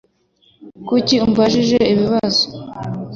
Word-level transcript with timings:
Kuki 0.87 1.15
umbajije 1.25 1.77
ibi 1.91 2.01
bibazo? 2.01 2.43